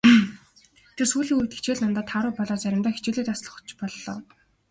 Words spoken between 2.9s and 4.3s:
хичээлээ таслах ч боллоо.